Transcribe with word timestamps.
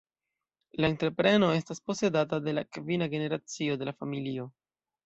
La 0.83 0.89
entrepreno 0.93 1.51
estas 1.59 1.83
posedata 1.91 2.41
de 2.49 2.57
la 2.61 2.65
kvina 2.79 3.13
generacio 3.17 3.81
de 3.83 3.91
la 3.93 3.97
familio. 4.03 4.53